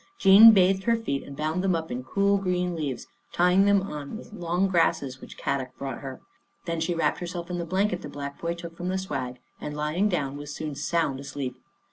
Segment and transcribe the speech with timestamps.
[0.17, 4.17] Jean bathed her feet and bound them up in cool green leaves, tying them on
[4.17, 6.19] with long grasses which Kadok brought her.
[6.65, 9.77] Then she wrapped herself in the blanket the black boy took from the swag and,
[9.77, 11.55] lying down, was soon sound asleep.